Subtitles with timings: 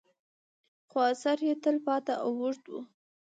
[0.89, 2.81] خو اثر یې تل پاتې او اوږد وي.